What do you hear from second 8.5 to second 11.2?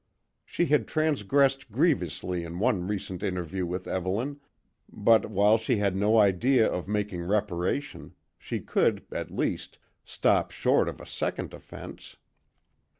could, at least, stop short of a